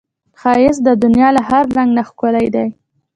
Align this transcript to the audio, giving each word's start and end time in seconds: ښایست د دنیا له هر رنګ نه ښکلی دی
ښایست 0.39 0.81
د 0.87 0.89
دنیا 1.03 1.29
له 1.35 1.41
هر 1.49 1.63
رنګ 1.77 1.89
نه 1.97 2.03
ښکلی 2.09 2.47
دی 2.55 2.67